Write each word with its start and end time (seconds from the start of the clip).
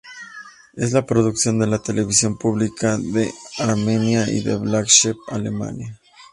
Es 0.73 0.93
la 0.93 1.05
producción 1.05 1.59
de 1.59 1.67
la 1.67 1.77
Televisión 1.77 2.35
Pública 2.35 2.97
de 2.97 3.31
Armenia 3.59 4.27
y 4.27 4.41
de 4.41 4.55
Black 4.57 4.87
Sheep, 4.87 5.15
Alemania. 5.27 5.99